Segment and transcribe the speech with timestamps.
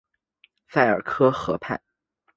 [0.69, 1.83] 埃尔夫河畔圣乔治。